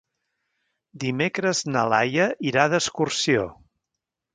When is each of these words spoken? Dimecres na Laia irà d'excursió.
Dimecres 1.03 1.63
na 1.75 1.85
Laia 1.95 2.29
irà 2.53 2.67
d'excursió. 2.75 3.51